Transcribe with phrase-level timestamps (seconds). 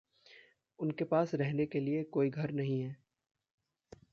[0.79, 2.95] उनके पास रहने के लिए कोई घर नहीं है।